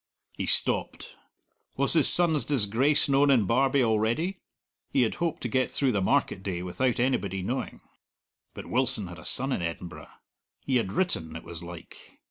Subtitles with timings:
[0.33, 1.15] He stopped.
[1.77, 4.39] Was his son's disgrace known in Barbie already?
[4.89, 7.81] He had hoped to get through the market day without anybody knowing.
[8.55, 10.09] But Wilson had a son in Edinburgh;
[10.65, 12.17] he had written, it was like.